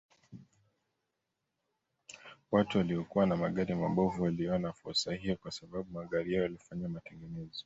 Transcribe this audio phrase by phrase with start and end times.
[2.51, 7.59] Watu waliokuwa na magari mabovu waliiona fursa hiyo kwa sababu magari yao yalifanyiwa matengenezo